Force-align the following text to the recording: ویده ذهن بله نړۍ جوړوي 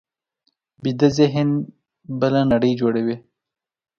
ویده 0.83 1.07
ذهن 1.17 1.49
بله 2.19 2.41
نړۍ 2.51 2.73
جوړوي 2.81 3.15